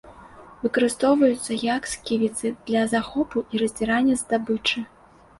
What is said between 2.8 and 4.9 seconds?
захопу і раздзірання здабычы.